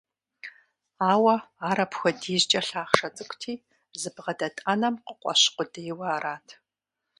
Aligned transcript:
Ауэ 1.11 1.35
ар 1.69 1.79
апхуэдизкӏэ 1.83 2.61
лъахъшэ 2.67 3.09
цӏыкӏути, 3.15 3.53
зыбгъэдэт 4.01 4.55
ӏэнэм 4.63 4.95
къыкъуэщ 5.05 5.41
къудейуэ 5.55 6.07
арат. 6.15 6.47